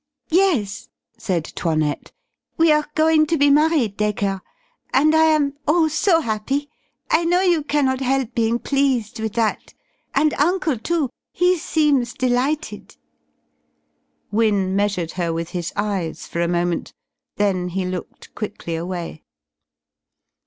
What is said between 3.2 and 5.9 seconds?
to be married, Dacre. And I am oh,